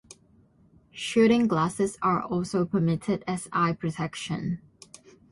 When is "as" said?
3.27-3.47